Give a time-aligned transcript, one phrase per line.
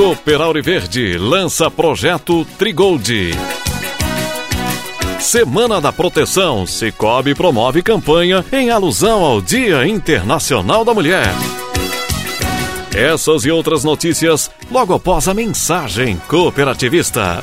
[0.00, 3.32] Cooper Verde lança projeto Trigold.
[5.18, 11.26] Semana da Proteção, Cicobi promove campanha em alusão ao Dia Internacional da Mulher.
[12.96, 17.42] Essas e outras notícias logo após a mensagem cooperativista.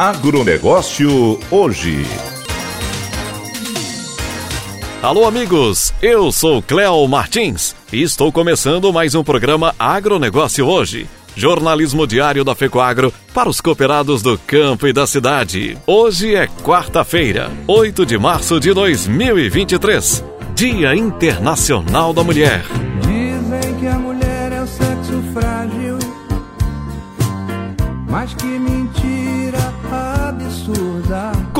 [0.00, 2.06] Agronegócio hoje.
[5.02, 5.92] Alô, amigos!
[6.00, 11.06] Eu sou Cléo Martins e estou começando mais um programa Agronegócio hoje.
[11.36, 15.76] Jornalismo diário da FECOAGRO para os cooperados do campo e da cidade.
[15.86, 20.24] Hoje é quarta-feira, 8 de março de 2023,
[20.54, 22.64] Dia Internacional da Mulher.
[23.02, 25.98] Dizem que a mulher é o sexo frágil,
[28.08, 28.59] mas que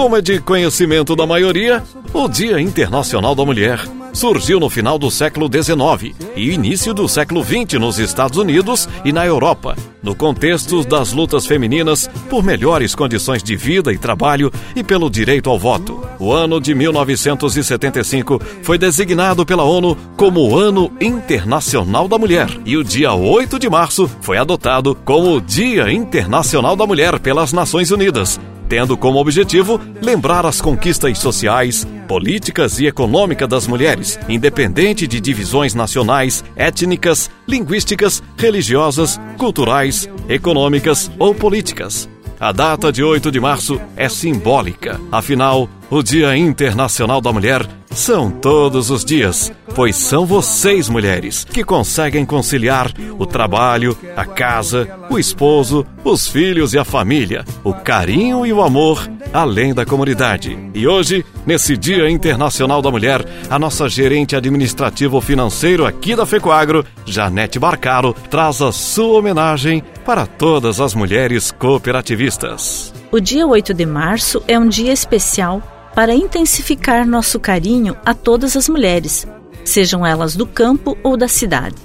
[0.00, 1.84] Como é de conhecimento da maioria,
[2.14, 3.78] o Dia Internacional da Mulher
[4.14, 9.12] surgiu no final do século XIX e início do século XX nos Estados Unidos e
[9.12, 14.82] na Europa, no contexto das lutas femininas por melhores condições de vida e trabalho e
[14.82, 16.02] pelo direito ao voto.
[16.18, 22.74] O ano de 1975 foi designado pela ONU como o Ano Internacional da Mulher e
[22.74, 27.90] o dia 8 de março foi adotado como o Dia Internacional da Mulher pelas Nações
[27.90, 35.20] Unidas tendo como objetivo lembrar as conquistas sociais, políticas e econômicas das mulheres, independente de
[35.20, 42.08] divisões nacionais, étnicas, linguísticas, religiosas, culturais, econômicas ou políticas.
[42.38, 48.30] A data de 8 de março é simbólica, afinal, o Dia Internacional da Mulher são
[48.30, 55.18] todos os dias, pois são vocês, mulheres, que conseguem conciliar o trabalho, a casa, o
[55.18, 60.56] esposo, os filhos e a família, o carinho e o amor, além da comunidade.
[60.72, 66.84] E hoje, nesse Dia Internacional da Mulher, a nossa gerente administrativo financeiro aqui da Fecoagro,
[67.04, 72.94] Janete Barcaro, traz a sua homenagem para todas as mulheres cooperativistas.
[73.10, 78.56] O dia 8 de março é um dia especial para intensificar nosso carinho a todas
[78.56, 79.26] as mulheres,
[79.64, 81.76] sejam elas do campo ou da cidade.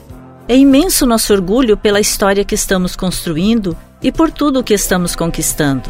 [0.48, 5.16] É imenso nosso orgulho pela história que estamos construindo e por tudo o que estamos
[5.16, 5.90] conquistando.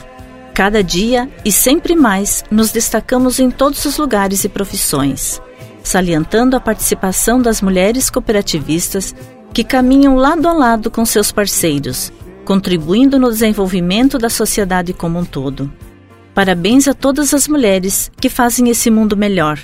[0.53, 5.41] Cada dia e sempre mais nos destacamos em todos os lugares e profissões,
[5.83, 9.13] salientando a participação das mulheres cooperativistas
[9.53, 12.11] que caminham lado a lado com seus parceiros,
[12.45, 15.69] contribuindo no desenvolvimento da sociedade como um todo.
[16.35, 19.57] Parabéns a todas as mulheres que fazem esse mundo melhor,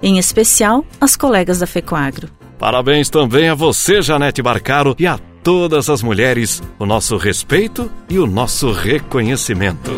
[0.00, 2.28] em especial as colegas da FECOAGRO.
[2.60, 8.20] Parabéns também a você, Janete Barcaro, e a todas as mulheres, o nosso respeito e
[8.20, 9.90] o nosso reconhecimento.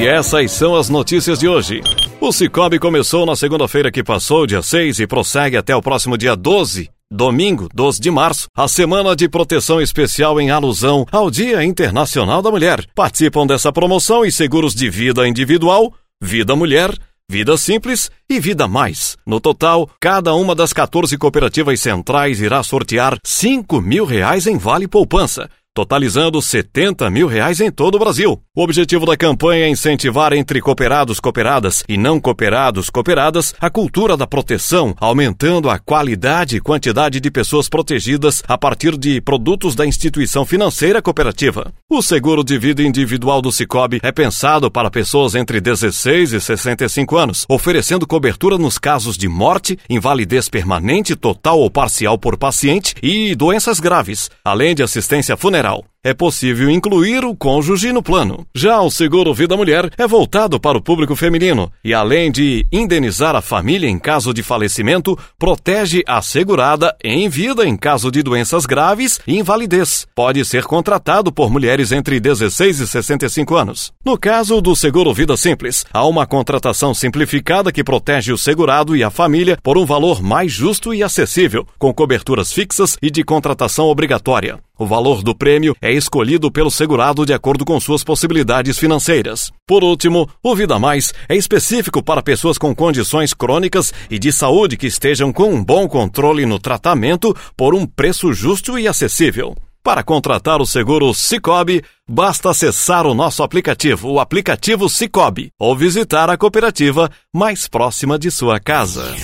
[0.00, 1.82] E essas são as notícias de hoje.
[2.18, 6.34] O Cicobi começou na segunda-feira que passou, dia 6, e prossegue até o próximo dia
[6.34, 12.40] 12 domingo, 12 de março, a Semana de Proteção Especial em alusão ao Dia Internacional
[12.40, 12.86] da Mulher.
[12.94, 16.90] Participam dessa promoção e seguros de vida individual, vida mulher,
[17.30, 19.16] Vida Simples e Vida Mais.
[19.26, 24.88] No total, cada uma das 14 cooperativas centrais irá sortear 5 mil reais em Vale
[24.88, 28.40] Poupança, totalizando 70 mil reais em todo o Brasil.
[28.54, 34.16] O objetivo da campanha é incentivar entre cooperados, cooperadas e não cooperados, cooperadas a cultura
[34.16, 39.86] da proteção, aumentando a qualidade e quantidade de pessoas protegidas a partir de produtos da
[39.86, 41.72] instituição financeira cooperativa.
[41.88, 47.16] O seguro de vida individual do Cicobi é pensado para pessoas entre 16 e 65
[47.16, 53.34] anos, oferecendo cobertura nos casos de morte, invalidez permanente, total ou parcial por paciente e
[53.34, 58.44] doenças graves, além de assistência funeral é possível incluir o cônjuge no plano.
[58.52, 63.36] Já o seguro Vida Mulher é voltado para o público feminino e, além de indenizar
[63.36, 68.66] a família em caso de falecimento, protege a segurada em vida em caso de doenças
[68.66, 70.06] graves e invalidez.
[70.12, 73.92] Pode ser contratado por mulheres entre 16 e 65 anos.
[74.04, 79.04] No caso do seguro Vida Simples, há uma contratação simplificada que protege o segurado e
[79.04, 83.86] a família por um valor mais justo e acessível, com coberturas fixas e de contratação
[83.86, 84.58] obrigatória.
[84.82, 89.52] O valor do prêmio é escolhido pelo segurado de acordo com suas possibilidades financeiras.
[89.64, 94.76] Por último, o Vida Mais é específico para pessoas com condições crônicas e de saúde
[94.76, 99.54] que estejam com um bom controle no tratamento por um preço justo e acessível.
[99.84, 106.28] Para contratar o seguro Cicobi, basta acessar o nosso aplicativo, o aplicativo Cicobi, ou visitar
[106.28, 109.14] a cooperativa mais próxima de sua casa.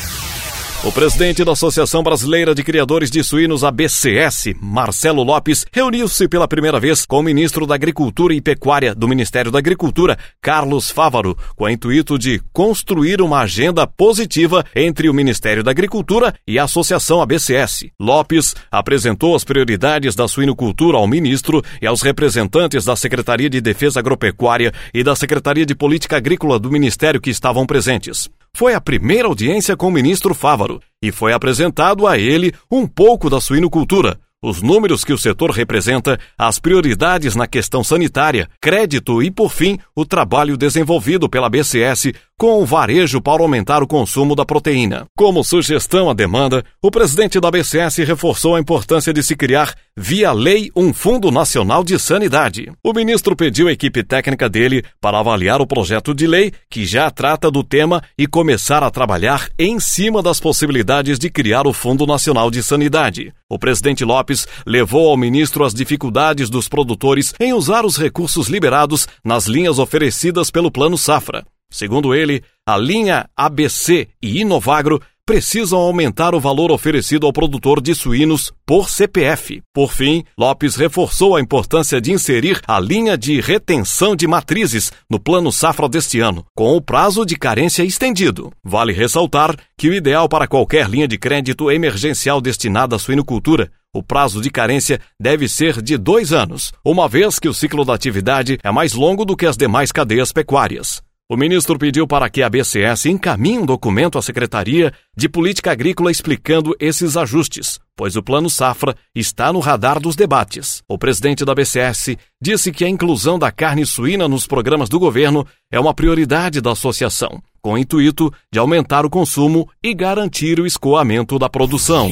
[0.84, 6.78] O presidente da Associação Brasileira de Criadores de Suínos, ABCS, Marcelo Lopes, reuniu-se pela primeira
[6.78, 11.64] vez com o ministro da Agricultura e Pecuária do Ministério da Agricultura, Carlos Fávaro, com
[11.64, 17.20] o intuito de construir uma agenda positiva entre o Ministério da Agricultura e a Associação
[17.20, 17.86] ABCS.
[17.98, 23.98] Lopes apresentou as prioridades da suinocultura ao ministro e aos representantes da Secretaria de Defesa
[23.98, 29.28] Agropecuária e da Secretaria de Política Agrícola do Ministério que estavam presentes foi a primeira
[29.28, 34.62] audiência com o ministro Fávaro e foi apresentado a ele um pouco da suinocultura, os
[34.62, 40.04] números que o setor representa, as prioridades na questão sanitária, crédito e, por fim, o
[40.04, 45.06] trabalho desenvolvido pela BCS com o varejo para aumentar o consumo da proteína.
[45.16, 50.32] Como sugestão à demanda, o presidente da BCS reforçou a importância de se criar, via
[50.32, 52.70] lei, um Fundo Nacional de Sanidade.
[52.84, 57.10] O ministro pediu a equipe técnica dele para avaliar o projeto de lei, que já
[57.10, 62.06] trata do tema, e começar a trabalhar em cima das possibilidades de criar o Fundo
[62.06, 63.32] Nacional de Sanidade.
[63.50, 69.08] O presidente Lopes levou ao ministro as dificuldades dos produtores em usar os recursos liberados
[69.24, 71.46] nas linhas oferecidas pelo Plano Safra.
[71.70, 77.94] Segundo ele, a linha ABC e Inovagro precisam aumentar o valor oferecido ao produtor de
[77.94, 79.60] suínos por CPF.
[79.74, 85.20] Por fim, Lopes reforçou a importância de inserir a linha de retenção de matrizes no
[85.20, 88.50] plano safra deste ano, com o prazo de carência estendido.
[88.64, 94.02] Vale ressaltar que o ideal para qualquer linha de crédito emergencial destinada à suinocultura o
[94.02, 98.58] prazo de carência deve ser de dois anos, uma vez que o ciclo da atividade
[98.62, 101.02] é mais longo do que as demais cadeias pecuárias.
[101.30, 106.10] O ministro pediu para que a BCS encaminhe um documento à Secretaria de Política Agrícola
[106.10, 110.82] explicando esses ajustes, pois o Plano Safra está no radar dos debates.
[110.88, 115.46] O presidente da BCS disse que a inclusão da carne suína nos programas do governo
[115.70, 120.66] é uma prioridade da associação, com o intuito de aumentar o consumo e garantir o
[120.66, 122.10] escoamento da produção.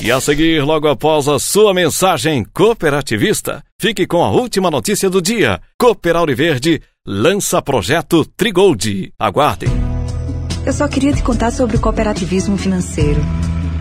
[0.00, 5.20] E a seguir, logo após a sua mensagem cooperativista, fique com a última notícia do
[5.20, 5.60] dia.
[5.76, 9.12] Cooper Verde lança projeto Trigold.
[9.18, 9.68] Aguardem.
[10.64, 13.20] Eu só queria te contar sobre o cooperativismo financeiro.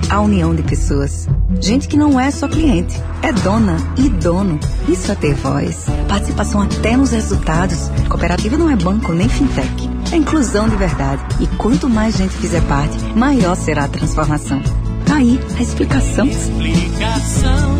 [0.08, 1.27] A união de pessoas.
[1.60, 4.60] Gente que não é só cliente, é dona e dono.
[4.88, 5.88] Isso é ter voz.
[6.08, 7.89] Participação até nos resultados.
[8.08, 9.89] Cooperativa não é banco nem fintech.
[10.12, 11.24] É inclusão de verdade.
[11.39, 14.62] E quanto mais gente fizer parte, maior será a transformação.
[15.08, 16.27] Tá aí a explicação.
[16.27, 17.77] Explicação,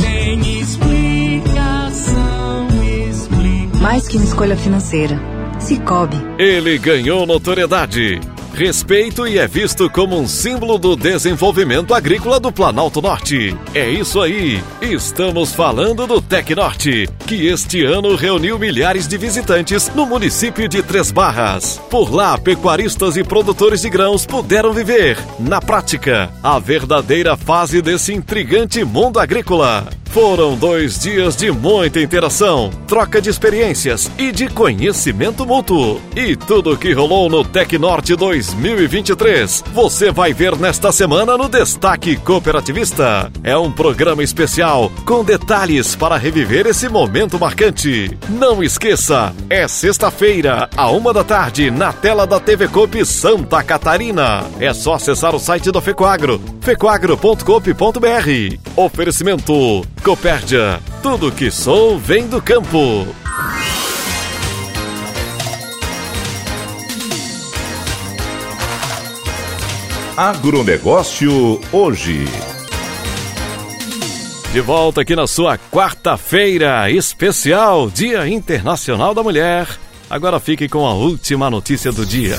[0.00, 0.91] tem explicação, explicação.
[3.82, 5.20] Mais que uma escolha financeira.
[5.58, 6.16] Cicobi.
[6.38, 8.20] Ele ganhou notoriedade
[8.54, 13.56] respeito e é visto como um símbolo do desenvolvimento agrícola do Planalto Norte.
[13.74, 20.04] É isso aí, estamos falando do Tecnorte, que este ano reuniu milhares de visitantes no
[20.04, 21.80] município de Três Barras.
[21.90, 28.12] Por lá, pecuaristas e produtores de grãos puderam viver, na prática, a verdadeira fase desse
[28.12, 29.86] intrigante mundo agrícola.
[30.12, 36.02] Foram dois dias de muita interação, troca de experiências e de conhecimento mútuo.
[36.14, 43.32] E tudo que rolou no Tecnorte 2023, você vai ver nesta semana no Destaque Cooperativista.
[43.42, 48.14] É um programa especial com detalhes para reviver esse momento marcante.
[48.28, 54.44] Não esqueça, é sexta-feira, a uma da tarde, na tela da TV Coop Santa Catarina.
[54.60, 58.58] É só acessar o site do Fecoagro, fecoagro.coop.br.
[58.76, 63.06] Oferecimento Copérdia Tudo que sou vem do campo.
[70.16, 72.24] Agronegócio hoje.
[74.52, 79.68] De volta aqui na sua quarta-feira especial, Dia Internacional da Mulher.
[80.10, 82.38] Agora fique com a última notícia do dia.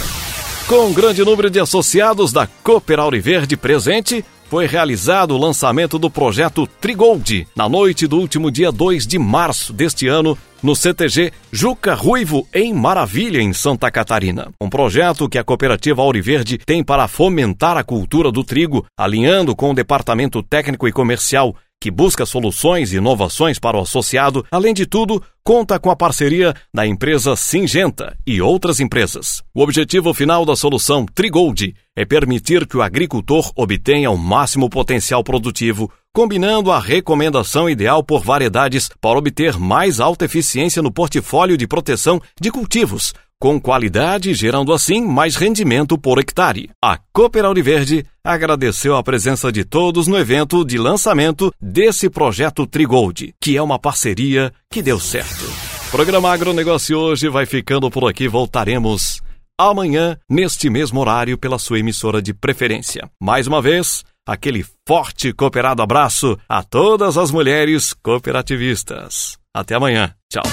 [0.68, 6.10] Com um grande número de associados da Cooper Auriverde presente, foi realizado o lançamento do
[6.10, 11.94] projeto Trigold na noite do último dia 2 de março deste ano no CTG Juca
[11.94, 14.50] Ruivo, em Maravilha, em Santa Catarina.
[14.62, 19.72] Um projeto que a cooperativa Auriverde tem para fomentar a cultura do trigo, alinhando com
[19.72, 24.86] o departamento técnico e comercial que busca soluções e inovações para o associado, além de
[24.86, 29.44] tudo, conta com a parceria da empresa Singenta e outras empresas.
[29.54, 35.26] O objetivo final da solução Trigold é permitir que o agricultor obtenha o máximo potencial
[35.26, 41.68] produtivo, combinando a recomendação ideal por variedades para obter mais alta eficiência no portfólio de
[41.68, 43.14] proteção de cultivos,
[43.44, 46.70] com qualidade, gerando assim mais rendimento por hectare.
[46.82, 53.36] A Cooper Auriverde agradeceu a presença de todos no evento de lançamento desse projeto Trigold,
[53.42, 55.44] que é uma parceria que deu certo.
[55.88, 59.22] O programa Agronegócio hoje vai ficando por aqui, voltaremos
[59.60, 63.10] amanhã, neste mesmo horário, pela sua emissora de preferência.
[63.22, 69.38] Mais uma vez, aquele forte cooperado abraço a todas as mulheres cooperativistas.
[69.54, 70.14] Até amanhã.
[70.32, 70.44] Tchau.